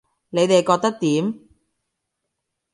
[0.29, 1.39] 你哋覺得點